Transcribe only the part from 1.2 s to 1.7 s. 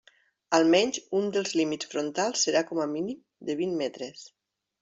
dels